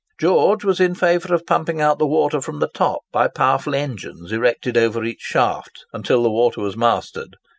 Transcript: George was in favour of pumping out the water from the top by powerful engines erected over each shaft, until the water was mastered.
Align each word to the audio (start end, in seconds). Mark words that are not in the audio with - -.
George 0.19 0.63
was 0.63 0.79
in 0.79 0.95
favour 0.95 1.31
of 1.35 1.45
pumping 1.45 1.79
out 1.79 1.99
the 1.99 2.07
water 2.07 2.41
from 2.41 2.57
the 2.57 2.71
top 2.73 3.01
by 3.11 3.27
powerful 3.27 3.75
engines 3.75 4.31
erected 4.31 4.75
over 4.75 5.03
each 5.03 5.21
shaft, 5.21 5.85
until 5.93 6.23
the 6.23 6.31
water 6.31 6.59
was 6.59 6.75
mastered. 6.75 7.37